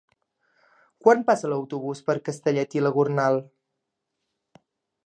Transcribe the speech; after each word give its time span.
Quan 1.05 1.21
passa 1.27 1.51
l'autobús 1.53 2.01
per 2.09 2.17
Castellet 2.31 2.79
i 2.79 2.85
la 2.87 2.95
Gornal? 2.99 3.39